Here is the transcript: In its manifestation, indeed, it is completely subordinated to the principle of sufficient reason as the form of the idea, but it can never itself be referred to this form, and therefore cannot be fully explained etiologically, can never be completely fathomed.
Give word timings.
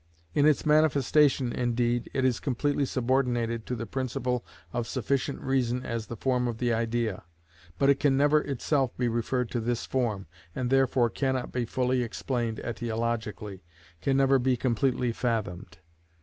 In 0.33 0.47
its 0.47 0.65
manifestation, 0.65 1.53
indeed, 1.53 2.09
it 2.11 2.25
is 2.25 2.39
completely 2.39 2.85
subordinated 2.87 3.67
to 3.67 3.75
the 3.75 3.85
principle 3.85 4.43
of 4.73 4.87
sufficient 4.87 5.39
reason 5.41 5.85
as 5.85 6.07
the 6.07 6.15
form 6.17 6.47
of 6.47 6.57
the 6.57 6.73
idea, 6.73 7.21
but 7.77 7.87
it 7.87 7.99
can 7.99 8.17
never 8.17 8.41
itself 8.41 8.97
be 8.97 9.07
referred 9.07 9.51
to 9.51 9.59
this 9.59 9.85
form, 9.85 10.25
and 10.55 10.71
therefore 10.71 11.11
cannot 11.11 11.51
be 11.51 11.65
fully 11.65 12.01
explained 12.01 12.57
etiologically, 12.63 13.59
can 14.01 14.17
never 14.17 14.39
be 14.39 14.57
completely 14.57 15.11
fathomed. 15.11 15.77